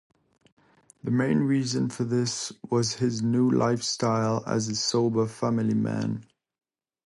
[1.03, 6.25] The main reason for this was his new lifestyle as a sober family man.